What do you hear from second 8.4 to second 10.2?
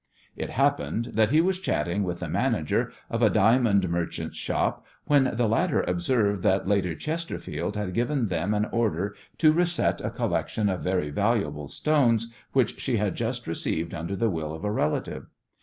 an order to reset a